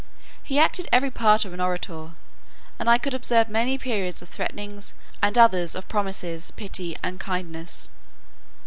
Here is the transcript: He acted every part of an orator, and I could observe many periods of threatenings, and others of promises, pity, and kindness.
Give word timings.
He 0.41 0.57
acted 0.57 0.87
every 0.91 1.11
part 1.11 1.45
of 1.45 1.53
an 1.53 1.59
orator, 1.61 2.13
and 2.79 2.89
I 2.89 2.97
could 2.97 3.13
observe 3.13 3.49
many 3.49 3.77
periods 3.77 4.23
of 4.23 4.29
threatenings, 4.29 4.95
and 5.21 5.37
others 5.37 5.75
of 5.75 5.87
promises, 5.87 6.49
pity, 6.49 6.97
and 7.03 7.19
kindness. 7.19 7.87